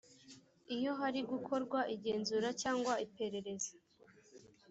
iyo 0.75 0.91
hari 0.99 1.19
gukorwa 1.31 1.79
igenzura 1.95 2.49
cyangwa 2.61 2.93
iperereza 3.05 3.71